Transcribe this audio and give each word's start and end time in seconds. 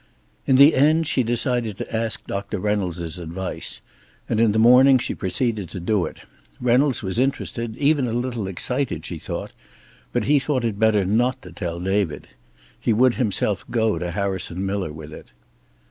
In 0.47 0.55
the 0.55 0.73
end 0.73 1.05
she 1.05 1.21
decided 1.21 1.77
to 1.77 1.95
ask 1.95 2.25
Doctor 2.25 2.57
Reynolds' 2.57 3.19
advice, 3.19 3.81
and 4.27 4.39
in 4.39 4.51
the 4.51 4.57
morning 4.57 4.97
she 4.97 5.13
proceeded 5.13 5.69
to 5.69 5.79
do 5.79 6.05
it. 6.07 6.21
Reynolds 6.59 7.03
was 7.03 7.19
interested, 7.19 7.77
even 7.77 8.07
a 8.07 8.11
little 8.13 8.47
excited, 8.47 9.05
she 9.05 9.19
thought, 9.19 9.53
but 10.11 10.23
he 10.23 10.39
thought 10.39 10.65
it 10.65 10.79
better 10.79 11.05
not 11.05 11.39
to 11.43 11.51
tell 11.51 11.79
David. 11.79 12.29
He 12.79 12.93
would 12.93 13.13
himself 13.21 13.63
go 13.69 13.99
to 13.99 14.09
Harrison 14.09 14.65
Miller 14.65 14.91
with 14.91 15.13
it. 15.13 15.27